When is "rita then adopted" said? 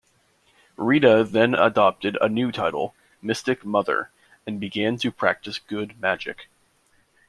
0.77-2.17